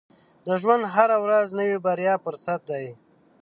[0.45, 2.87] •د ژوند هره ورځ د نوې بریا فرصت دی.